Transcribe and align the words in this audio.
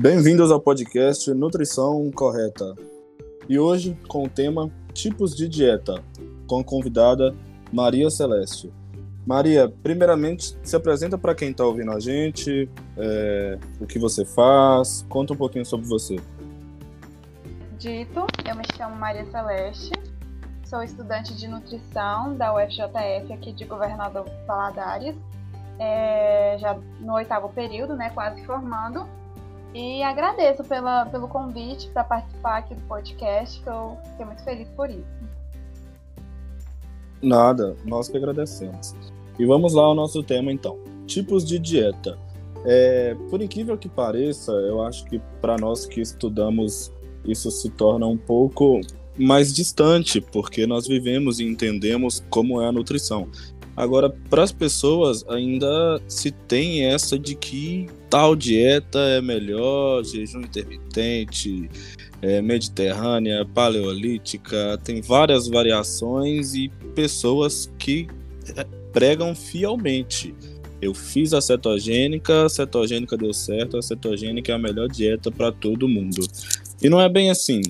Bem-vindos 0.00 0.52
ao 0.52 0.60
podcast 0.60 1.28
Nutrição 1.34 2.08
Correta. 2.12 2.76
E 3.48 3.58
hoje 3.58 3.98
com 4.06 4.22
o 4.22 4.28
tema 4.28 4.70
Tipos 4.92 5.34
de 5.34 5.48
Dieta, 5.48 6.00
com 6.46 6.60
a 6.60 6.64
convidada 6.64 7.34
Maria 7.72 8.08
Celeste. 8.08 8.72
Maria, 9.26 9.68
primeiramente, 9.82 10.56
se 10.62 10.76
apresenta 10.76 11.18
para 11.18 11.34
quem 11.34 11.50
está 11.50 11.64
ouvindo 11.64 11.90
a 11.90 11.98
gente, 11.98 12.70
é, 12.96 13.58
o 13.80 13.86
que 13.88 13.98
você 13.98 14.24
faz, 14.24 15.04
conta 15.08 15.32
um 15.32 15.36
pouquinho 15.36 15.66
sobre 15.66 15.88
você. 15.88 16.14
Dito, 17.76 18.24
eu 18.48 18.54
me 18.54 18.62
chamo 18.76 18.94
Maria 18.94 19.26
Celeste, 19.32 19.90
sou 20.64 20.80
estudante 20.80 21.34
de 21.34 21.48
nutrição 21.48 22.36
da 22.36 22.54
UFJF 22.54 23.32
aqui 23.32 23.52
de 23.52 23.64
Governador 23.64 24.26
Valadares, 24.46 25.16
é, 25.76 26.56
já 26.60 26.78
no 27.00 27.14
oitavo 27.14 27.48
período, 27.48 27.96
né, 27.96 28.10
quase 28.10 28.44
formando, 28.46 29.17
e 29.74 30.02
agradeço 30.02 30.64
pela, 30.64 31.06
pelo 31.06 31.28
convite 31.28 31.88
para 31.88 32.04
participar 32.04 32.58
aqui 32.58 32.74
do 32.74 32.82
podcast, 32.82 33.60
que 33.60 33.68
eu 33.68 33.98
fiquei 34.10 34.26
muito 34.26 34.42
feliz 34.42 34.68
por 34.70 34.88
isso. 34.88 35.04
Nada, 37.22 37.76
nós 37.84 38.08
que 38.08 38.16
agradecemos. 38.16 38.94
E 39.38 39.44
vamos 39.44 39.74
lá 39.74 39.82
ao 39.82 39.94
nosso 39.94 40.22
tema 40.22 40.52
então: 40.52 40.78
tipos 41.06 41.44
de 41.44 41.58
dieta. 41.58 42.18
É, 42.64 43.16
por 43.30 43.40
incrível 43.40 43.78
que 43.78 43.88
pareça, 43.88 44.52
eu 44.52 44.82
acho 44.82 45.04
que 45.04 45.20
para 45.40 45.56
nós 45.56 45.86
que 45.86 46.00
estudamos 46.00 46.92
isso 47.24 47.50
se 47.50 47.70
torna 47.70 48.06
um 48.06 48.16
pouco 48.16 48.80
mais 49.16 49.52
distante, 49.52 50.20
porque 50.20 50.66
nós 50.66 50.86
vivemos 50.86 51.40
e 51.40 51.44
entendemos 51.44 52.24
como 52.30 52.60
é 52.60 52.66
a 52.66 52.72
nutrição. 52.72 53.28
Agora, 53.78 54.10
para 54.10 54.42
as 54.42 54.50
pessoas, 54.50 55.24
ainda 55.28 56.02
se 56.08 56.32
tem 56.32 56.84
essa 56.86 57.16
de 57.16 57.36
que 57.36 57.86
tal 58.10 58.34
dieta 58.34 58.98
é 58.98 59.20
melhor, 59.20 60.02
jejum 60.02 60.40
intermitente, 60.40 61.70
é, 62.20 62.42
mediterrânea, 62.42 63.46
paleolítica, 63.46 64.76
tem 64.82 65.00
várias 65.00 65.46
variações 65.46 66.54
e 66.54 66.68
pessoas 66.96 67.72
que 67.78 68.08
é, 68.56 68.64
pregam 68.92 69.32
fielmente. 69.32 70.34
Eu 70.82 70.92
fiz 70.92 71.32
a 71.32 71.40
cetogênica, 71.40 72.46
a 72.46 72.48
cetogênica 72.48 73.16
deu 73.16 73.32
certo, 73.32 73.76
a 73.78 73.82
cetogênica 73.82 74.50
é 74.50 74.56
a 74.56 74.58
melhor 74.58 74.88
dieta 74.88 75.30
para 75.30 75.52
todo 75.52 75.86
mundo. 75.86 76.26
E 76.82 76.90
não 76.90 77.00
é 77.00 77.08
bem 77.08 77.30
assim. 77.30 77.60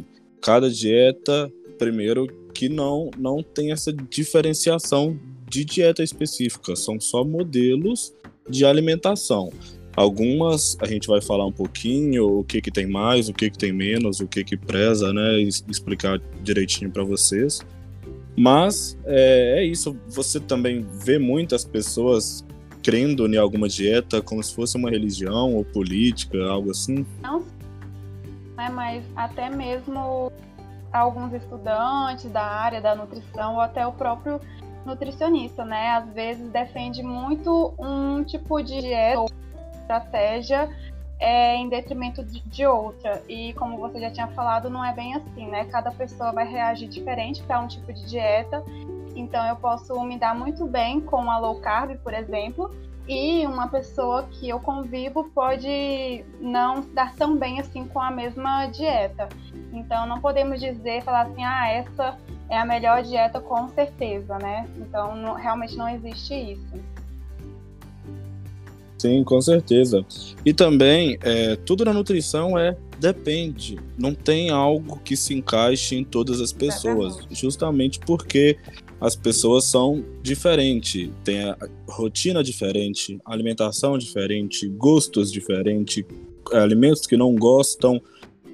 Cada 0.40 0.70
dieta, 0.70 1.52
primeiro, 1.78 2.26
que 2.54 2.66
não, 2.66 3.10
não 3.18 3.42
tem 3.42 3.72
essa 3.72 3.92
diferenciação 3.92 5.20
de 5.48 5.64
dieta 5.64 6.02
específica, 6.02 6.76
são 6.76 7.00
só 7.00 7.24
modelos 7.24 8.14
de 8.48 8.64
alimentação. 8.64 9.50
Algumas 9.96 10.76
a 10.80 10.86
gente 10.86 11.08
vai 11.08 11.20
falar 11.20 11.44
um 11.44 11.52
pouquinho 11.52 12.38
o 12.38 12.44
que 12.44 12.60
que 12.60 12.70
tem 12.70 12.86
mais, 12.86 13.28
o 13.28 13.34
que 13.34 13.50
que 13.50 13.58
tem 13.58 13.72
menos, 13.72 14.20
o 14.20 14.28
que 14.28 14.44
que 14.44 14.56
preza, 14.56 15.12
né, 15.12 15.40
explicar 15.40 16.20
direitinho 16.42 16.90
para 16.90 17.02
vocês. 17.02 17.60
Mas 18.36 18.96
é, 19.04 19.58
é, 19.58 19.64
isso, 19.64 19.96
você 20.08 20.38
também 20.38 20.86
vê 21.04 21.18
muitas 21.18 21.64
pessoas 21.64 22.44
crendo 22.80 23.26
em 23.26 23.36
alguma 23.36 23.68
dieta 23.68 24.22
como 24.22 24.40
se 24.40 24.54
fosse 24.54 24.76
uma 24.76 24.88
religião 24.88 25.54
ou 25.56 25.64
política, 25.64 26.38
algo 26.44 26.70
assim? 26.70 27.04
Não, 27.20 27.40
né, 28.56 28.70
mas 28.70 29.02
até 29.16 29.50
mesmo 29.50 30.30
alguns 30.92 31.32
estudantes 31.34 32.30
da 32.30 32.44
área 32.44 32.80
da 32.80 32.94
nutrição 32.94 33.54
ou 33.54 33.60
até 33.60 33.84
o 33.84 33.92
próprio 33.92 34.40
nutricionista, 34.84 35.64
né? 35.64 35.90
Às 35.90 36.12
vezes 36.12 36.50
defende 36.50 37.02
muito 37.02 37.74
um 37.78 38.22
tipo 38.24 38.62
de 38.62 38.80
dieta 38.80 39.20
ou 39.20 39.30
estratégia 39.72 40.68
é, 41.20 41.56
em 41.56 41.68
detrimento 41.68 42.24
de, 42.24 42.40
de, 42.40 42.66
outra. 42.66 43.22
E 43.28 43.52
como 43.54 43.78
você 43.78 44.00
já 44.00 44.10
tinha 44.10 44.28
falado, 44.28 44.70
não 44.70 44.84
é 44.84 44.92
bem 44.92 45.14
assim, 45.14 45.46
né? 45.48 45.64
Cada 45.66 45.90
pessoa 45.90 46.32
vai 46.32 46.46
reagir 46.46 46.88
diferente 46.88 47.42
para 47.42 47.60
um 47.60 47.66
tipo 47.66 47.92
de 47.92 48.06
dieta. 48.06 48.62
Então 49.16 49.44
eu 49.46 49.56
posso 49.56 50.00
me 50.04 50.18
dar 50.18 50.34
muito 50.34 50.64
bem 50.66 51.00
com 51.00 51.30
a 51.30 51.38
low 51.38 51.60
carb, 51.60 51.96
por 51.98 52.14
exemplo, 52.14 52.70
e 53.08 53.44
uma 53.46 53.66
pessoa 53.68 54.24
que 54.30 54.48
eu 54.48 54.60
convivo 54.60 55.24
pode 55.34 56.24
não 56.40 56.82
dar 56.92 57.14
tão 57.16 57.36
bem 57.36 57.58
assim 57.58 57.88
com 57.88 58.00
a 58.00 58.10
mesma 58.10 58.66
dieta. 58.66 59.28
Então 59.72 60.06
não 60.06 60.20
podemos 60.20 60.60
dizer, 60.60 61.02
falar 61.02 61.22
assim, 61.22 61.42
ah, 61.42 61.68
essa 61.68 62.18
é 62.48 62.58
a 62.58 62.64
melhor 62.64 63.02
dieta 63.02 63.40
com 63.40 63.68
certeza, 63.68 64.38
né? 64.38 64.66
Então 64.78 65.14
não, 65.16 65.34
realmente 65.34 65.76
não 65.76 65.88
existe 65.88 66.34
isso. 66.34 66.98
Sim, 68.98 69.22
com 69.22 69.40
certeza. 69.40 70.04
E 70.44 70.52
também, 70.52 71.18
é, 71.22 71.54
tudo 71.56 71.84
na 71.84 71.92
nutrição 71.92 72.58
é 72.58 72.76
depende. 72.98 73.78
Não 73.96 74.12
tem 74.12 74.50
algo 74.50 74.98
que 75.04 75.16
se 75.16 75.32
encaixe 75.34 75.94
em 75.94 76.02
todas 76.02 76.40
as 76.40 76.52
pessoas. 76.52 77.18
Justamente 77.30 78.00
porque 78.00 78.58
as 79.00 79.14
pessoas 79.14 79.64
são 79.66 80.04
diferentes. 80.20 81.08
Tem 81.22 81.54
rotina 81.88 82.42
diferente, 82.42 83.20
alimentação 83.24 83.96
diferente, 83.96 84.68
gostos 84.68 85.30
diferentes, 85.30 86.04
alimentos 86.52 87.06
que 87.06 87.16
não 87.16 87.34
gostam. 87.36 88.02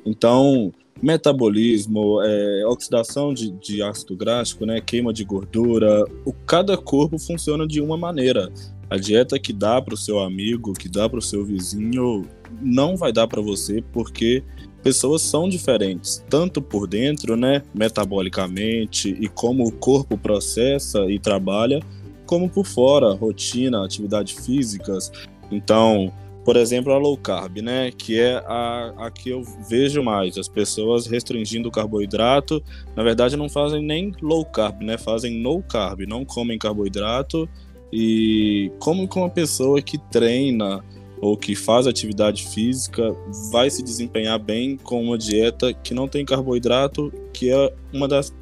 Então, 0.04 0.74
metabolismo, 1.04 2.22
é, 2.22 2.66
oxidação 2.66 3.34
de, 3.34 3.50
de, 3.52 3.82
ácido 3.82 4.16
gráfico, 4.16 4.64
né, 4.64 4.80
queima 4.80 5.12
de 5.12 5.22
gordura, 5.22 6.02
o, 6.24 6.32
cada 6.32 6.78
corpo 6.78 7.18
funciona 7.18 7.66
de 7.66 7.80
uma 7.80 7.96
maneira. 7.96 8.50
A 8.88 8.96
dieta 8.96 9.38
que 9.38 9.52
dá 9.52 9.80
para 9.82 9.94
o 9.94 9.98
seu 9.98 10.18
amigo, 10.20 10.72
que 10.72 10.88
dá 10.88 11.08
para 11.08 11.18
o 11.18 11.22
seu 11.22 11.44
vizinho, 11.44 12.22
não 12.62 12.96
vai 12.96 13.12
dar 13.12 13.26
para 13.26 13.42
você 13.42 13.82
porque 13.92 14.42
pessoas 14.82 15.20
são 15.20 15.48
diferentes, 15.48 16.24
tanto 16.28 16.62
por 16.62 16.86
dentro, 16.86 17.36
né, 17.36 17.62
metabolicamente 17.74 19.14
e 19.20 19.28
como 19.28 19.66
o 19.66 19.72
corpo 19.72 20.16
processa 20.16 21.00
e 21.10 21.18
trabalha, 21.18 21.80
como 22.24 22.48
por 22.48 22.64
fora, 22.64 23.12
rotina, 23.12 23.84
atividades 23.84 24.44
físicas. 24.44 25.12
Então, 25.50 26.10
por 26.44 26.56
exemplo, 26.56 26.92
a 26.92 26.98
low 26.98 27.16
carb, 27.16 27.58
né? 27.58 27.90
Que 27.90 28.20
é 28.20 28.34
a, 28.46 28.92
a 28.98 29.10
que 29.10 29.30
eu 29.30 29.42
vejo 29.68 30.02
mais. 30.02 30.36
As 30.36 30.46
pessoas 30.46 31.06
restringindo 31.06 31.68
o 31.68 31.72
carboidrato, 31.72 32.62
na 32.94 33.02
verdade, 33.02 33.36
não 33.36 33.48
fazem 33.48 33.82
nem 33.82 34.12
low 34.20 34.44
carb, 34.44 34.82
né? 34.82 34.98
Fazem 34.98 35.40
no 35.40 35.62
carb, 35.62 36.00
não 36.06 36.24
comem 36.24 36.58
carboidrato. 36.58 37.48
E 37.90 38.70
como 38.78 39.08
que 39.08 39.16
uma 39.16 39.30
pessoa 39.30 39.80
que 39.80 39.96
treina 39.96 40.84
ou 41.20 41.36
que 41.36 41.54
faz 41.54 41.86
atividade 41.86 42.46
física 42.48 43.16
vai 43.50 43.70
se 43.70 43.82
desempenhar 43.82 44.38
bem 44.38 44.76
com 44.76 45.02
uma 45.02 45.16
dieta 45.16 45.72
que 45.72 45.94
não 45.94 46.06
tem 46.06 46.24
carboidrato, 46.24 47.10
que 47.32 47.50
é 47.50 47.72
uma 47.92 48.06
das 48.06 48.34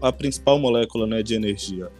a 0.00 0.12
principal 0.12 0.60
molécula 0.60 1.08
né, 1.08 1.24
de 1.24 1.34
energia? 1.34 1.90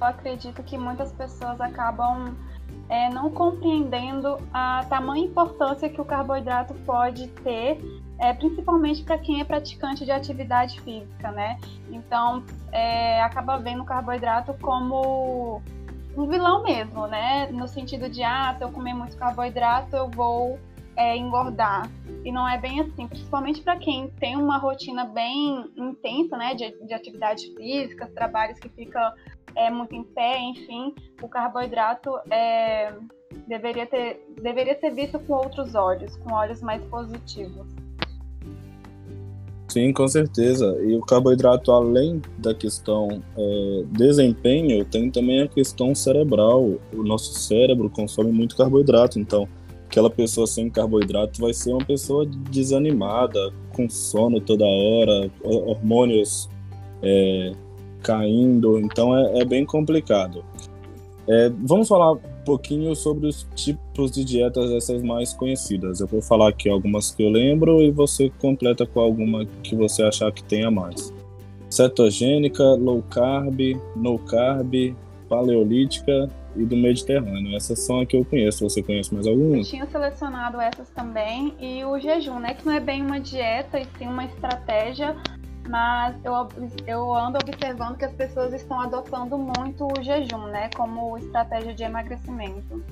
Eu 0.00 0.06
acredito 0.06 0.62
que 0.62 0.78
muitas 0.78 1.12
pessoas 1.12 1.60
acabam 1.60 2.34
é, 2.88 3.10
não 3.10 3.30
compreendendo 3.30 4.38
a 4.52 4.84
tamanha 4.88 5.26
importância 5.26 5.88
que 5.88 6.00
o 6.00 6.04
carboidrato 6.04 6.74
pode 6.86 7.28
ter, 7.28 7.78
é, 8.18 8.32
principalmente 8.32 9.02
para 9.02 9.18
quem 9.18 9.40
é 9.40 9.44
praticante 9.44 10.04
de 10.04 10.10
atividade 10.10 10.80
física, 10.80 11.30
né? 11.30 11.58
Então, 11.90 12.42
é, 12.72 13.22
acaba 13.22 13.58
vendo 13.58 13.82
o 13.82 13.86
carboidrato 13.86 14.54
como 14.54 15.62
um 16.16 16.26
vilão 16.26 16.62
mesmo, 16.62 17.06
né? 17.06 17.48
No 17.52 17.68
sentido 17.68 18.08
de, 18.08 18.22
ah, 18.22 18.54
se 18.56 18.64
eu 18.64 18.70
comer 18.70 18.94
muito 18.94 19.16
carboidrato, 19.16 19.94
eu 19.94 20.08
vou 20.08 20.58
é, 21.00 21.16
engordar. 21.16 21.90
E 22.22 22.30
não 22.30 22.46
é 22.46 22.58
bem 22.58 22.80
assim, 22.80 23.08
principalmente 23.08 23.62
para 23.62 23.78
quem 23.78 24.10
tem 24.20 24.36
uma 24.36 24.58
rotina 24.58 25.06
bem 25.06 25.64
intensa, 25.74 26.36
né? 26.36 26.54
De, 26.54 26.70
de 26.86 26.92
atividades 26.92 27.44
físicas, 27.54 28.12
trabalhos 28.12 28.58
que 28.58 28.68
fica 28.68 29.14
é, 29.56 29.70
muito 29.70 29.94
em 29.94 30.04
pé, 30.04 30.38
enfim, 30.38 30.94
o 31.22 31.28
carboidrato 31.28 32.10
é, 32.30 32.92
deveria, 33.48 33.86
ter, 33.86 34.22
deveria 34.42 34.78
ser 34.78 34.90
visto 34.90 35.18
com 35.20 35.32
outros 35.32 35.74
olhos, 35.74 36.14
com 36.18 36.34
olhos 36.34 36.60
mais 36.60 36.84
positivos. 36.84 37.66
Sim, 39.68 39.92
com 39.92 40.06
certeza. 40.06 40.76
E 40.82 40.94
o 40.96 41.00
carboidrato, 41.00 41.70
além 41.72 42.20
da 42.36 42.52
questão 42.52 43.22
é, 43.38 43.84
desempenho, 43.92 44.84
tem 44.84 45.10
também 45.10 45.42
a 45.42 45.48
questão 45.48 45.94
cerebral. 45.94 46.78
O 46.92 47.02
nosso 47.04 47.32
cérebro 47.34 47.88
consome 47.88 48.32
muito 48.32 48.56
carboidrato, 48.56 49.18
então 49.18 49.48
aquela 49.90 50.08
pessoa 50.08 50.46
sem 50.46 50.70
carboidrato 50.70 51.40
vai 51.40 51.52
ser 51.52 51.72
uma 51.72 51.84
pessoa 51.84 52.24
desanimada, 52.24 53.52
com 53.74 53.90
sono 53.90 54.40
toda 54.40 54.64
hora, 54.64 55.28
hormônios 55.42 56.48
é, 57.02 57.52
caindo, 58.00 58.78
então 58.78 59.16
é, 59.18 59.40
é 59.40 59.44
bem 59.44 59.66
complicado. 59.66 60.44
É, 61.28 61.50
vamos 61.64 61.88
falar 61.88 62.12
um 62.12 62.20
pouquinho 62.44 62.94
sobre 62.94 63.26
os 63.26 63.46
tipos 63.56 64.12
de 64.12 64.24
dietas 64.24 64.70
essas 64.70 65.02
mais 65.02 65.34
conhecidas. 65.34 66.00
Eu 66.00 66.06
vou 66.06 66.22
falar 66.22 66.50
aqui 66.50 66.68
algumas 66.68 67.10
que 67.10 67.24
eu 67.24 67.28
lembro 67.28 67.82
e 67.82 67.90
você 67.90 68.30
completa 68.38 68.86
com 68.86 69.00
alguma 69.00 69.44
que 69.44 69.74
você 69.74 70.04
achar 70.04 70.30
que 70.30 70.42
tenha 70.44 70.70
mais. 70.70 71.12
Cetogênica, 71.68 72.62
low 72.62 73.02
carb, 73.10 73.76
no 73.96 74.18
carb, 74.20 74.94
paleolítica 75.28 76.28
e 76.56 76.64
do 76.64 76.76
Mediterrâneo. 76.76 77.56
Essas 77.56 77.78
são 77.80 78.00
as 78.00 78.08
que 78.08 78.16
eu 78.16 78.24
conheço. 78.24 78.68
Você 78.68 78.82
conhece 78.82 79.12
mais 79.14 79.26
alguma? 79.26 79.56
Eu 79.56 79.64
tinha 79.64 79.86
selecionado 79.86 80.60
essas 80.60 80.88
também 80.90 81.54
e 81.60 81.84
o 81.84 81.98
jejum, 81.98 82.38
né? 82.38 82.54
Que 82.54 82.66
não 82.66 82.72
é 82.72 82.80
bem 82.80 83.02
uma 83.02 83.20
dieta 83.20 83.78
e 83.78 83.86
sim 83.98 84.06
uma 84.06 84.24
estratégia, 84.24 85.16
mas 85.68 86.16
eu, 86.24 86.32
eu 86.86 87.14
ando 87.14 87.38
observando 87.38 87.96
que 87.96 88.04
as 88.04 88.12
pessoas 88.12 88.52
estão 88.52 88.80
adotando 88.80 89.38
muito 89.38 89.86
o 89.86 90.02
jejum, 90.02 90.46
né? 90.48 90.70
Como 90.76 91.16
estratégia 91.18 91.74
de 91.74 91.82
emagrecimento. 91.82 92.82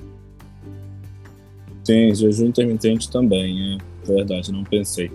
Sim, 1.83 2.13
jejum 2.13 2.47
intermitente 2.47 3.09
também, 3.09 3.77
é 3.77 4.05
verdade, 4.05 4.51
não 4.51 4.63
pensei. 4.63 5.11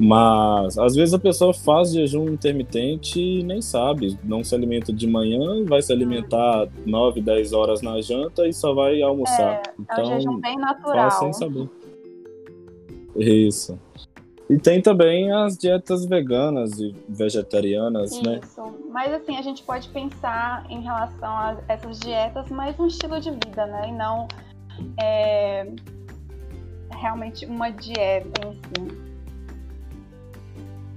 Mas 0.00 0.78
às 0.78 0.94
vezes 0.94 1.12
a 1.12 1.18
pessoa 1.18 1.52
faz 1.52 1.92
jejum 1.92 2.30
intermitente 2.30 3.20
e 3.20 3.42
nem 3.42 3.60
sabe, 3.60 4.18
não 4.24 4.42
se 4.42 4.54
alimenta 4.54 4.94
de 4.94 5.06
manhã, 5.06 5.62
vai 5.66 5.82
se 5.82 5.92
alimentar 5.92 6.68
9, 6.86 7.20
10 7.20 7.52
horas 7.52 7.82
na 7.82 8.00
janta 8.00 8.48
e 8.48 8.52
só 8.52 8.72
vai 8.72 9.02
almoçar. 9.02 9.56
É, 9.56 9.62
então, 9.78 9.98
é 9.98 10.02
um 10.02 10.06
jejum 10.06 10.40
bem 10.40 10.56
natural. 10.56 11.10
Faz 11.10 11.14
sem 11.18 11.32
saber. 11.34 11.68
Isso. 13.14 13.78
E 14.48 14.58
tem 14.58 14.80
também 14.80 15.30
as 15.32 15.58
dietas 15.58 16.06
veganas 16.06 16.80
e 16.80 16.96
vegetarianas, 17.06 18.12
Isso. 18.12 18.24
né? 18.24 18.40
Isso. 18.42 18.62
Mas 18.90 19.12
assim, 19.12 19.36
a 19.36 19.42
gente 19.42 19.62
pode 19.64 19.86
pensar 19.90 20.64
em 20.70 20.80
relação 20.80 21.30
a 21.30 21.58
essas 21.68 22.00
dietas 22.00 22.50
mais 22.50 22.78
um 22.80 22.86
estilo 22.86 23.20
de 23.20 23.30
vida, 23.30 23.66
né? 23.66 23.90
E 23.90 23.92
não 23.92 24.26
é, 24.98 25.70
realmente 26.90 27.44
uma 27.44 27.68
dieta 27.68 28.48
em 28.48 28.54
si 28.54 29.09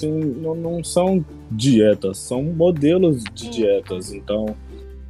assim, 0.04 0.42
não, 0.42 0.56
não 0.56 0.84
são 0.84 1.24
dietas, 1.50 2.18
são 2.18 2.44
modelos 2.44 3.24
de 3.34 3.50
dietas. 3.50 4.12
Então, 4.12 4.56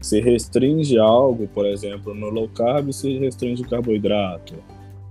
se 0.01 0.19
restringe 0.19 0.97
algo, 0.97 1.47
por 1.47 1.65
exemplo, 1.65 2.13
no 2.13 2.29
low 2.29 2.49
carb 2.49 2.91
se 2.91 3.17
restringe 3.17 3.63
carboidrato. 3.63 4.55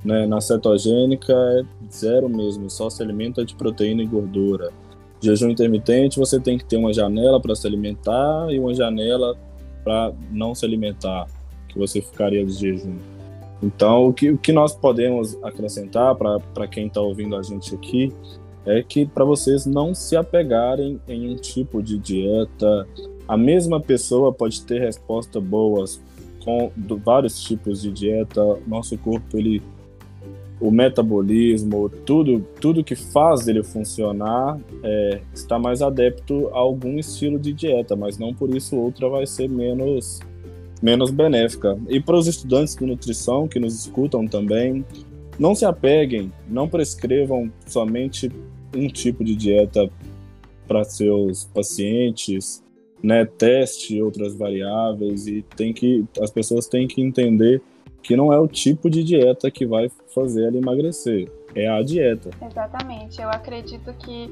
Né? 0.04 0.26
Na 0.26 0.40
cetogênica 0.40 1.32
é 1.32 1.62
zero 1.90 2.28
mesmo, 2.28 2.68
só 2.68 2.90
se 2.90 3.02
alimenta 3.02 3.44
de 3.44 3.54
proteína 3.54 4.02
e 4.02 4.06
gordura. 4.06 4.70
Jejum 5.20 5.50
intermitente, 5.50 6.18
você 6.18 6.40
tem 6.40 6.58
que 6.58 6.64
ter 6.64 6.76
uma 6.76 6.92
janela 6.92 7.40
para 7.40 7.54
se 7.54 7.66
alimentar 7.66 8.48
e 8.50 8.58
uma 8.58 8.74
janela 8.74 9.36
para 9.84 10.12
não 10.30 10.54
se 10.54 10.64
alimentar, 10.64 11.26
que 11.68 11.78
você 11.78 12.00
ficaria 12.00 12.44
de 12.44 12.52
jejum. 12.52 12.96
Então, 13.62 14.08
o 14.08 14.12
que, 14.12 14.30
o 14.30 14.38
que 14.38 14.52
nós 14.52 14.74
podemos 14.74 15.38
acrescentar 15.44 16.16
para 16.16 16.66
quem 16.66 16.88
está 16.88 17.00
ouvindo 17.00 17.36
a 17.36 17.42
gente 17.42 17.72
aqui 17.72 18.12
é 18.64 18.82
que 18.82 19.06
para 19.06 19.24
vocês 19.24 19.66
não 19.66 19.94
se 19.94 20.16
apegarem 20.16 21.00
em 21.08 21.32
um 21.32 21.36
tipo 21.36 21.82
de 21.82 21.98
dieta. 21.98 22.86
A 23.26 23.36
mesma 23.36 23.80
pessoa 23.80 24.32
pode 24.32 24.62
ter 24.62 24.80
respostas 24.80 25.42
boas 25.42 26.00
com 26.44 26.70
do, 26.76 26.96
vários 26.96 27.40
tipos 27.42 27.82
de 27.82 27.90
dieta. 27.90 28.40
Nosso 28.66 28.96
corpo, 28.98 29.36
ele, 29.36 29.62
o 30.60 30.70
metabolismo, 30.70 31.88
tudo, 31.88 32.46
tudo 32.60 32.84
que 32.84 32.94
faz 32.94 33.48
ele 33.48 33.62
funcionar 33.62 34.58
é, 34.82 35.20
está 35.34 35.58
mais 35.58 35.82
adepto 35.82 36.48
a 36.48 36.58
algum 36.58 36.98
estilo 36.98 37.38
de 37.38 37.52
dieta, 37.52 37.96
mas 37.96 38.18
não 38.18 38.34
por 38.34 38.54
isso 38.54 38.76
outra 38.76 39.08
vai 39.08 39.26
ser 39.26 39.48
menos 39.48 40.20
menos 40.82 41.12
benéfica. 41.12 41.78
E 41.88 42.00
para 42.00 42.16
os 42.16 42.26
estudantes 42.26 42.74
de 42.74 42.84
nutrição 42.84 43.46
que 43.46 43.60
nos 43.60 43.86
escutam 43.86 44.26
também, 44.26 44.84
não 45.38 45.54
se 45.54 45.64
apeguem, 45.64 46.32
não 46.48 46.68
prescrevam 46.68 47.50
somente 47.66 48.30
um 48.74 48.88
tipo 48.88 49.24
de 49.24 49.34
dieta 49.34 49.90
para 50.66 50.84
seus 50.84 51.44
pacientes, 51.44 52.62
né? 53.02 53.24
Teste 53.24 54.00
outras 54.00 54.34
variáveis 54.34 55.26
e 55.26 55.42
tem 55.56 55.72
que 55.72 56.04
as 56.20 56.30
pessoas 56.30 56.66
têm 56.66 56.86
que 56.86 57.02
entender 57.02 57.60
que 58.02 58.16
não 58.16 58.32
é 58.32 58.38
o 58.38 58.48
tipo 58.48 58.90
de 58.90 59.04
dieta 59.04 59.50
que 59.50 59.66
vai 59.66 59.90
fazer 60.14 60.48
ela 60.48 60.56
emagrecer, 60.56 61.30
é 61.54 61.68
a 61.68 61.82
dieta. 61.82 62.30
Exatamente. 62.44 63.20
Eu 63.20 63.28
acredito 63.28 63.92
que 63.94 64.30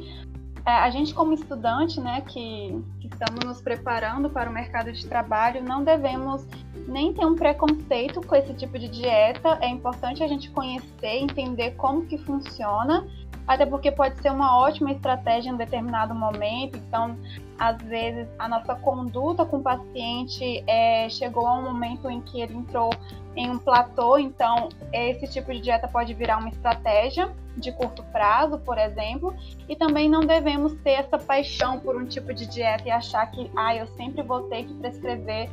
é, 0.66 0.70
a 0.70 0.90
gente 0.90 1.14
como 1.14 1.32
estudante, 1.32 2.00
né, 2.00 2.22
que, 2.22 2.82
que, 3.00 3.08
estamos 3.08 3.44
nos 3.44 3.60
preparando 3.60 4.28
para 4.28 4.50
o 4.50 4.52
mercado 4.52 4.92
de 4.92 5.06
trabalho, 5.06 5.62
não 5.62 5.82
devemos 5.82 6.46
nem 6.86 7.12
ter 7.12 7.24
um 7.24 7.34
preconceito 7.34 8.20
com 8.20 8.34
esse 8.34 8.52
tipo 8.54 8.78
de 8.78 8.88
dieta. 8.88 9.58
É 9.60 9.68
importante 9.68 10.22
a 10.22 10.28
gente 10.28 10.50
conhecer, 10.50 11.18
entender 11.18 11.72
como 11.72 12.06
que 12.06 12.18
funciona 12.18 13.06
até 13.50 13.66
porque 13.66 13.90
pode 13.90 14.20
ser 14.20 14.30
uma 14.30 14.56
ótima 14.58 14.92
estratégia 14.92 15.50
em 15.50 15.56
determinado 15.56 16.14
momento. 16.14 16.76
Então, 16.76 17.16
às 17.58 17.82
vezes, 17.82 18.28
a 18.38 18.48
nossa 18.48 18.76
conduta 18.76 19.44
com 19.44 19.56
o 19.56 19.62
paciente 19.62 20.62
é, 20.68 21.08
chegou 21.08 21.46
a 21.48 21.58
um 21.58 21.62
momento 21.62 22.08
em 22.08 22.20
que 22.20 22.40
ele 22.40 22.54
entrou 22.54 22.90
em 23.34 23.50
um 23.50 23.58
platô, 23.58 24.18
então 24.18 24.68
esse 24.92 25.26
tipo 25.26 25.52
de 25.52 25.60
dieta 25.60 25.88
pode 25.88 26.14
virar 26.14 26.38
uma 26.38 26.48
estratégia 26.48 27.30
de 27.60 27.70
curto 27.72 28.02
prazo, 28.04 28.58
por 28.58 28.78
exemplo, 28.78 29.34
e 29.68 29.76
também 29.76 30.08
não 30.08 30.20
devemos 30.20 30.74
ter 30.82 30.92
essa 30.92 31.18
paixão 31.18 31.78
por 31.78 31.96
um 31.96 32.06
tipo 32.06 32.32
de 32.34 32.46
dieta 32.46 32.88
e 32.88 32.90
achar 32.90 33.30
que, 33.30 33.50
ah, 33.54 33.76
eu 33.76 33.86
sempre 33.96 34.22
vou 34.22 34.42
ter 34.44 34.64
que 34.64 34.74
prescrever 34.74 35.48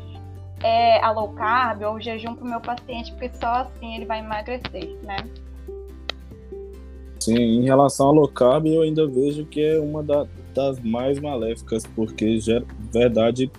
é, 0.63 0.99
a 1.03 1.11
low 1.11 1.29
carb 1.33 1.83
ou 1.83 1.99
jejum 1.99 2.33
para 2.35 2.45
o 2.45 2.49
meu 2.49 2.61
paciente, 2.61 3.11
porque 3.11 3.29
só 3.39 3.47
assim 3.47 3.95
ele 3.95 4.05
vai 4.05 4.19
emagrecer, 4.19 4.95
né? 5.03 5.17
Sim, 7.19 7.35
em 7.35 7.63
relação 7.63 8.07
ao 8.07 8.13
low 8.13 8.27
carb, 8.27 8.67
eu 8.67 8.81
ainda 8.81 9.07
vejo 9.07 9.45
que 9.45 9.61
é 9.61 9.79
uma 9.79 10.01
da, 10.01 10.25
das 10.53 10.79
mais 10.79 11.19
maléficas, 11.19 11.85
porque, 11.95 12.39
já, 12.39 12.61
verdade, 12.91 13.51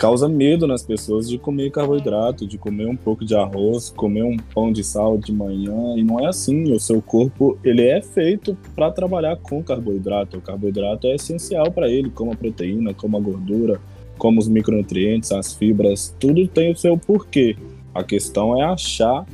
causa 0.00 0.26
medo 0.26 0.66
nas 0.66 0.82
pessoas 0.82 1.28
de 1.28 1.36
comer 1.36 1.70
carboidrato, 1.70 2.46
de 2.46 2.56
comer 2.56 2.86
um 2.86 2.96
pouco 2.96 3.22
de 3.22 3.36
arroz, 3.36 3.90
comer 3.90 4.22
um 4.22 4.34
pão 4.38 4.72
de 4.72 4.82
sal 4.82 5.18
de 5.18 5.30
manhã, 5.30 5.94
e 5.94 6.02
não 6.02 6.18
é 6.18 6.26
assim. 6.26 6.72
O 6.72 6.80
seu 6.80 7.02
corpo, 7.02 7.58
ele 7.62 7.86
é 7.86 8.00
feito 8.00 8.56
para 8.74 8.90
trabalhar 8.90 9.36
com 9.36 9.62
carboidrato. 9.62 10.38
O 10.38 10.40
carboidrato 10.40 11.06
é 11.06 11.16
essencial 11.16 11.70
para 11.70 11.86
ele, 11.86 12.08
como 12.08 12.32
a 12.32 12.34
proteína, 12.34 12.94
como 12.94 13.18
a 13.18 13.20
gordura, 13.20 13.78
como 14.16 14.40
os 14.40 14.48
micronutrientes, 14.48 15.32
as 15.32 15.52
fibras, 15.52 16.16
tudo 16.18 16.48
tem 16.48 16.72
o 16.72 16.76
seu 16.76 16.96
porquê. 16.96 17.54
A 17.94 18.02
questão 18.02 18.58
é 18.58 18.64
achar 18.64 19.26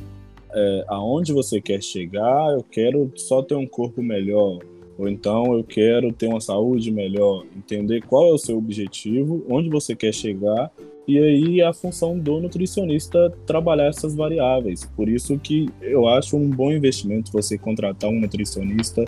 é, 0.53 0.85
aonde 0.89 1.31
você 1.31 1.61
quer 1.61 1.81
chegar, 1.81 2.51
eu 2.51 2.63
quero 2.69 3.09
só 3.15 3.41
ter 3.41 3.55
um 3.55 3.65
corpo 3.65 4.03
melhor, 4.03 4.59
ou 4.97 5.07
então 5.07 5.53
eu 5.53 5.63
quero 5.63 6.11
ter 6.11 6.27
uma 6.27 6.41
saúde 6.41 6.91
melhor, 6.91 7.45
entender 7.55 8.01
qual 8.01 8.29
é 8.29 8.33
o 8.33 8.37
seu 8.37 8.57
objetivo, 8.57 9.45
onde 9.49 9.69
você 9.69 9.95
quer 9.95 10.13
chegar, 10.13 10.71
e 11.07 11.17
aí 11.17 11.61
a 11.61 11.71
função 11.71 12.19
do 12.19 12.39
nutricionista 12.41 13.31
trabalhar 13.45 13.87
essas 13.87 14.13
variáveis. 14.13 14.85
Por 14.95 15.07
isso 15.07 15.39
que 15.39 15.69
eu 15.81 16.07
acho 16.07 16.35
um 16.35 16.49
bom 16.49 16.71
investimento 16.71 17.31
você 17.31 17.57
contratar 17.57 18.09
um 18.09 18.19
nutricionista. 18.19 19.05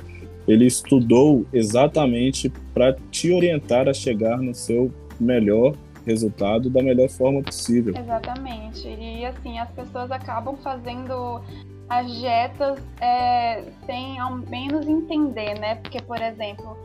Ele 0.48 0.65
estudou 0.65 1.46
exatamente 1.51 2.50
para 2.74 2.93
te 3.12 3.31
orientar 3.31 3.89
a 3.89 3.93
chegar 3.93 4.41
no 4.41 4.55
seu 4.55 4.89
melhor 5.19 5.75
resultado 6.06 6.70
da 6.70 6.82
melhor 6.82 7.10
forma 7.10 7.41
possível. 7.41 7.94
Exatamente. 7.96 8.88
E 8.88 9.25
assim, 9.25 9.60
as 9.60 9.70
pessoas 9.72 10.12
acabam 10.12 10.56
fazendo 10.58 11.41
as 11.89 12.12
dietas 12.20 12.79
é, 13.01 13.63
sem 13.86 14.20
ao 14.20 14.36
menos 14.36 14.88
entender, 14.88 15.60
né? 15.60 15.75
Porque, 15.75 16.01
por 16.01 16.22
exemplo, 16.22 16.77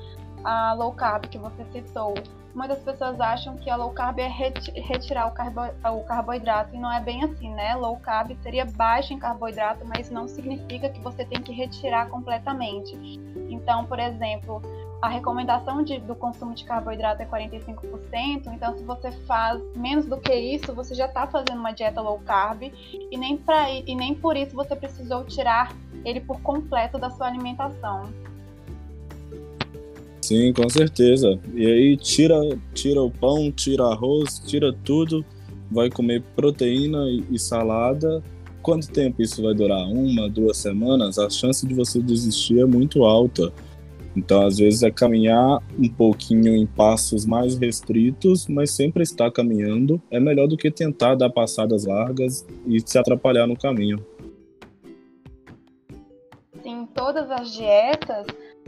a 0.42 0.72
low 0.72 0.92
carb 0.92 1.26
que 1.26 1.38
você 1.38 1.64
citou, 1.72 2.14
muitas 2.54 2.78
pessoas 2.78 3.20
acham 3.20 3.56
que 3.56 3.68
a 3.68 3.76
low 3.76 3.90
carb 3.90 4.18
é 4.18 4.28
retirar 4.28 5.26
o, 5.26 5.32
carbo 5.32 5.60
o 5.84 6.04
carboidrato 6.04 6.74
e 6.74 6.78
não 6.78 6.90
é 6.90 7.00
bem 7.00 7.22
assim, 7.22 7.50
né? 7.50 7.74
Low 7.74 7.96
carb 7.98 8.32
seria 8.42 8.64
baixo 8.64 9.12
em 9.12 9.18
carboidrato, 9.18 9.84
mas 9.84 10.10
não 10.10 10.26
significa 10.26 10.88
que 10.88 11.00
você 11.00 11.24
tem 11.24 11.42
que 11.42 11.52
retirar 11.52 12.08
completamente. 12.08 12.96
Então, 13.50 13.84
por 13.84 13.98
exemplo, 13.98 14.62
a 15.04 15.08
recomendação 15.08 15.84
de, 15.84 16.00
do 16.00 16.14
consumo 16.14 16.54
de 16.54 16.64
carboidrato 16.64 17.20
é 17.20 17.26
45%, 17.26 18.46
então 18.46 18.74
se 18.74 18.82
você 18.84 19.12
faz 19.26 19.60
menos 19.76 20.06
do 20.06 20.16
que 20.16 20.34
isso, 20.34 20.74
você 20.74 20.94
já 20.94 21.04
está 21.04 21.26
fazendo 21.26 21.58
uma 21.58 21.72
dieta 21.72 22.00
low 22.00 22.18
carb 22.20 22.62
e 22.62 23.18
nem, 23.18 23.36
pra, 23.36 23.70
e 23.70 23.94
nem 23.94 24.14
por 24.14 24.34
isso 24.34 24.56
você 24.56 24.74
precisou 24.74 25.22
tirar 25.24 25.76
ele 26.06 26.20
por 26.20 26.40
completo 26.40 26.98
da 26.98 27.10
sua 27.10 27.26
alimentação. 27.26 28.04
Sim, 30.22 30.54
com 30.54 30.70
certeza. 30.70 31.38
E 31.52 31.66
aí 31.66 31.96
tira, 31.98 32.40
tira 32.72 33.02
o 33.02 33.10
pão, 33.10 33.52
tira 33.52 33.84
arroz, 33.84 34.38
tira 34.46 34.72
tudo, 34.72 35.22
vai 35.70 35.90
comer 35.90 36.22
proteína 36.34 37.10
e, 37.10 37.22
e 37.30 37.38
salada. 37.38 38.22
Quanto 38.62 38.88
tempo 38.88 39.20
isso 39.20 39.42
vai 39.42 39.52
durar? 39.52 39.86
Uma, 39.86 40.30
duas 40.30 40.56
semanas? 40.56 41.18
A 41.18 41.28
chance 41.28 41.66
de 41.66 41.74
você 41.74 42.00
desistir 42.00 42.58
é 42.58 42.64
muito 42.64 43.04
alta. 43.04 43.52
Então, 44.16 44.46
às 44.46 44.58
vezes, 44.58 44.82
é 44.82 44.90
caminhar 44.90 45.60
um 45.78 45.88
pouquinho 45.88 46.54
em 46.54 46.66
passos 46.66 47.26
mais 47.26 47.56
restritos, 47.58 48.46
mas 48.46 48.70
sempre 48.70 49.02
estar 49.02 49.30
caminhando 49.30 50.00
é 50.10 50.20
melhor 50.20 50.46
do 50.46 50.56
que 50.56 50.70
tentar 50.70 51.14
dar 51.14 51.30
passadas 51.30 51.84
largas 51.84 52.46
e 52.66 52.80
se 52.80 52.98
atrapalhar 52.98 53.46
no 53.46 53.56
caminho. 53.56 54.04
Sim, 56.62 56.88
todas 56.94 57.30
as 57.30 57.52
dietas, 57.52 58.26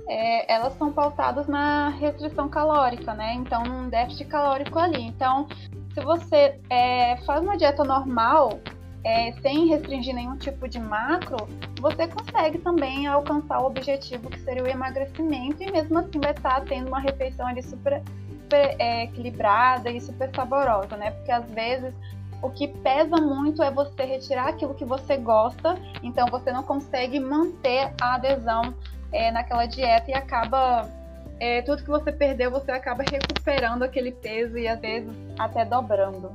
é, 0.09 0.53
elas 0.53 0.75
são 0.75 0.93
pautadas 0.93 1.47
na 1.47 1.89
restrição 1.89 2.49
calórica, 2.49 3.15
né? 3.15 3.35
Então, 3.35 3.63
num 3.63 3.89
déficit 3.89 4.27
calórico 4.27 4.79
ali. 4.79 5.03
Então, 5.03 5.47
se 5.95 6.01
você 6.03 6.61
é, 6.69 7.17
faz 7.25 7.43
uma 7.43 7.57
dieta 7.57 7.83
normal, 7.85 8.61
é, 9.07 9.31
sem 9.41 9.69
restringir 9.69 10.13
nenhum 10.13 10.37
tipo 10.37 10.67
de 10.67 10.81
macro, 10.81 11.37
você 11.81 12.09
consegue 12.09 12.59
também 12.59 13.07
alcançar 13.07 13.61
o 13.61 13.67
objetivo 13.67 14.29
que 14.29 14.41
seria 14.41 14.65
o 14.65 14.67
emagrecimento 14.67 15.63
e 15.63 15.71
mesmo 15.71 15.97
assim 16.01 16.19
vai 16.19 16.33
estar 16.33 16.63
tendo 16.63 16.89
uma 16.89 16.99
refeição 16.99 17.47
ali 17.47 17.63
super, 17.63 18.03
super 18.43 18.75
é, 18.81 19.05
equilibrada 19.05 19.89
e 19.93 20.01
super 20.01 20.29
saborosa, 20.35 20.97
né? 20.97 21.13
Porque 21.13 21.31
às 21.31 21.49
vezes 21.53 21.95
o 22.43 22.51
que 22.51 22.67
pesa 22.67 23.17
muito 23.19 23.63
é 23.63 23.71
você 23.71 24.03
retirar 24.03 24.49
aquilo 24.49 24.75
que 24.75 24.85
você 24.85 25.17
gosta, 25.17 25.79
então 26.03 26.27
você 26.27 26.51
não 26.51 26.65
consegue 26.65 27.21
manter 27.21 27.93
a 28.01 28.17
adesão 28.17 28.75
é, 29.13 29.31
naquela 29.31 29.67
dieta 29.67 30.11
e 30.11 30.15
acaba 30.15 30.91
é, 31.39 31.63
tudo 31.63 31.85
que 31.85 31.91
você 31.91 32.11
perdeu 32.11 32.51
você 32.51 32.73
acaba 32.73 33.05
recuperando 33.09 33.85
aquele 33.85 34.11
peso 34.11 34.59
e 34.59 34.67
às 34.67 34.81
vezes 34.81 35.15
até 35.39 35.65
dobrando. 35.65 36.33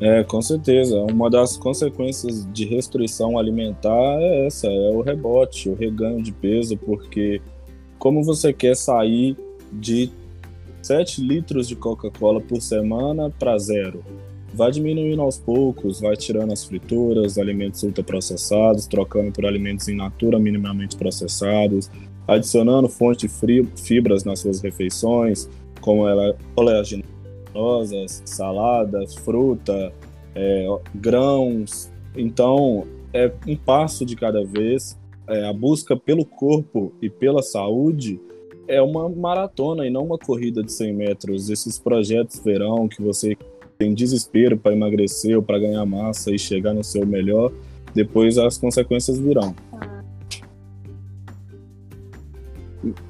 É, 0.00 0.24
com 0.24 0.40
certeza. 0.40 0.98
Uma 1.02 1.28
das 1.28 1.58
consequências 1.58 2.50
de 2.52 2.64
restrição 2.64 3.38
alimentar 3.38 4.18
é 4.18 4.46
essa, 4.46 4.66
é 4.66 4.90
o 4.90 5.02
rebote, 5.02 5.68
o 5.68 5.74
reganho 5.74 6.22
de 6.22 6.32
peso, 6.32 6.76
porque 6.76 7.42
como 7.98 8.24
você 8.24 8.50
quer 8.50 8.74
sair 8.74 9.36
de 9.70 10.10
7 10.82 11.20
litros 11.20 11.68
de 11.68 11.76
Coca-Cola 11.76 12.40
por 12.40 12.62
semana 12.62 13.30
para 13.30 13.58
zero? 13.58 14.02
Vai 14.54 14.72
diminuindo 14.72 15.20
aos 15.20 15.38
poucos, 15.38 16.00
vai 16.00 16.16
tirando 16.16 16.52
as 16.52 16.64
frituras, 16.64 17.38
alimentos 17.38 17.82
ultraprocessados, 17.82 18.86
trocando 18.86 19.30
por 19.32 19.44
alimentos 19.44 19.86
in 19.86 19.96
natura 19.96 20.38
minimamente 20.38 20.96
processados, 20.96 21.90
adicionando 22.26 22.88
fontes 22.88 23.30
de 23.42 23.64
fibras 23.76 24.24
nas 24.24 24.40
suas 24.40 24.60
refeições, 24.60 25.48
como 25.80 26.08
oleaginosas, 27.54 28.22
saladas, 28.24 29.14
fruta, 29.14 29.92
é, 30.34 30.66
grãos. 30.94 31.90
Então, 32.16 32.86
é 33.12 33.30
um 33.46 33.56
passo 33.56 34.04
de 34.04 34.16
cada 34.16 34.44
vez. 34.44 34.98
É, 35.28 35.48
a 35.48 35.52
busca 35.52 35.96
pelo 35.96 36.24
corpo 36.24 36.92
e 37.00 37.08
pela 37.08 37.42
saúde 37.42 38.20
é 38.66 38.80
uma 38.80 39.08
maratona 39.08 39.86
e 39.86 39.90
não 39.90 40.04
uma 40.04 40.18
corrida 40.18 40.62
de 40.62 40.72
100 40.72 40.92
metros. 40.92 41.50
Esses 41.50 41.78
projetos 41.78 42.40
verão 42.44 42.88
que 42.88 43.02
você 43.02 43.36
tem 43.78 43.94
desespero 43.94 44.56
para 44.56 44.72
emagrecer 44.72 45.36
ou 45.36 45.42
para 45.42 45.58
ganhar 45.58 45.84
massa 45.86 46.30
e 46.30 46.38
chegar 46.38 46.74
no 46.74 46.84
seu 46.84 47.06
melhor, 47.06 47.50
depois 47.94 48.38
as 48.38 48.58
consequências 48.58 49.18
virão. 49.18 49.54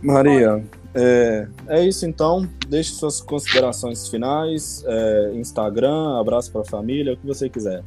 Maria, 0.02 0.64
é, 0.94 1.49
é 1.68 1.85
isso 1.85 2.06
então. 2.06 2.49
Deixe 2.68 2.92
suas 2.92 3.20
considerações 3.20 4.09
finais. 4.09 4.85
É, 4.87 5.32
Instagram, 5.35 6.18
abraço 6.18 6.50
para 6.50 6.62
a 6.62 6.64
família, 6.64 7.14
o 7.14 7.16
que 7.16 7.26
você 7.26 7.49
quiser. 7.49 7.82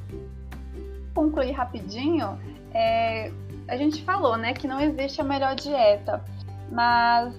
Concluir 1.13 1.51
rapidinho. 1.51 2.37
É, 2.73 3.31
a 3.67 3.77
gente 3.77 4.03
falou, 4.03 4.37
né, 4.37 4.53
que 4.53 4.67
não 4.67 4.79
existe 4.79 5.21
a 5.21 5.23
melhor 5.23 5.55
dieta, 5.55 6.23
mas 6.71 7.33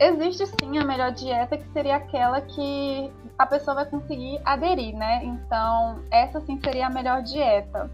existe 0.00 0.46
sim 0.46 0.78
a 0.78 0.84
melhor 0.84 1.12
dieta 1.12 1.56
que 1.56 1.68
seria 1.72 1.96
aquela 1.96 2.40
que 2.40 3.10
a 3.38 3.46
pessoa 3.46 3.74
vai 3.74 3.86
conseguir 3.86 4.40
aderir, 4.44 4.96
né? 4.96 5.22
Então, 5.22 6.02
essa 6.10 6.40
sim 6.40 6.58
seria 6.62 6.86
a 6.86 6.90
melhor 6.90 7.22
dieta. 7.22 7.90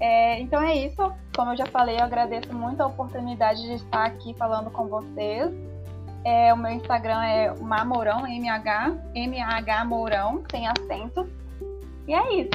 É, 0.00 0.40
então 0.40 0.60
é 0.60 0.74
isso. 0.74 1.12
Como 1.36 1.52
eu 1.52 1.56
já 1.56 1.66
falei, 1.66 1.96
eu 1.96 2.02
agradeço 2.02 2.52
muito 2.52 2.80
a 2.80 2.86
oportunidade 2.86 3.62
de 3.62 3.74
estar 3.74 4.06
aqui 4.06 4.34
falando 4.34 4.70
com 4.70 4.88
vocês. 4.88 5.52
É, 6.24 6.52
o 6.54 6.56
meu 6.56 6.72
Instagram 6.72 7.22
é 7.22 7.54
Mamourão, 7.54 8.26
M-H, 8.26 8.96
M-A-H 9.14 9.84
Mourão, 9.84 10.42
sem 10.50 10.66
acento. 10.66 11.28
E 12.08 12.14
é 12.14 12.40
isso. 12.40 12.50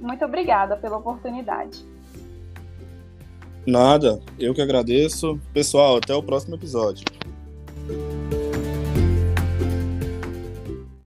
Muito 0.00 0.24
obrigada 0.24 0.76
pela 0.76 0.96
oportunidade. 0.96 1.84
Nada, 3.66 4.20
eu 4.38 4.52
que 4.52 4.60
agradeço. 4.60 5.40
Pessoal, 5.52 5.96
até 5.96 6.14
o 6.14 6.22
próximo 6.22 6.56
episódio. 6.56 7.04